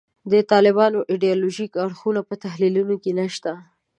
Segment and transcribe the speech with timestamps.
[0.31, 3.51] د طالبانو ایدیالوژیک اړخونه په تحلیلونو کې نشته.